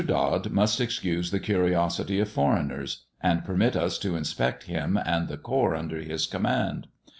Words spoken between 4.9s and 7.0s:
and the corps under his command.